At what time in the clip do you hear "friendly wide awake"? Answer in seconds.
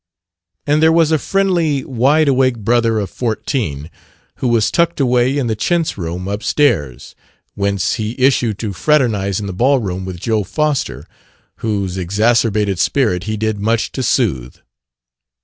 1.19-2.57